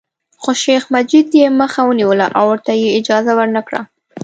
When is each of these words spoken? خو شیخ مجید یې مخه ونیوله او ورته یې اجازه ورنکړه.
خو 0.41 0.51
شیخ 0.63 0.83
مجید 0.95 1.27
یې 1.39 1.47
مخه 1.61 1.81
ونیوله 1.85 2.27
او 2.37 2.45
ورته 2.51 2.71
یې 2.81 2.89
اجازه 2.99 3.31
ورنکړه. 3.35 3.81